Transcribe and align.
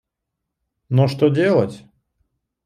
Но 0.89 1.07
что 1.07 1.29
делать! 1.29 1.83